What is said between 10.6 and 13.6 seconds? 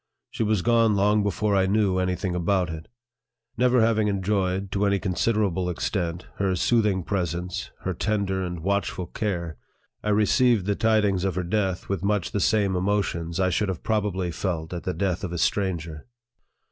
the tidings of her death with much the same emotions I